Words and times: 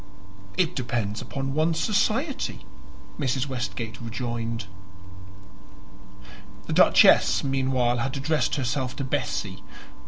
"It 0.57 0.75
depends 0.75 1.21
upon 1.21 1.53
one's 1.53 1.79
society," 1.79 2.65
Mrs. 3.19 3.45
Westgate 3.47 4.01
rejoined. 4.01 4.65
The 6.65 6.73
Duchess 6.73 7.43
meanwhile 7.43 7.97
had 7.97 8.17
addressed 8.17 8.55
herself 8.55 8.95
to 8.95 9.03
Bessie. 9.03 9.61